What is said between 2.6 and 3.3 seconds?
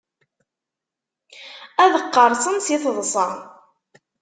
si teḍsa.